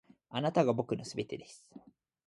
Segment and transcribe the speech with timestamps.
[0.31, 1.63] あなたが僕の全てです．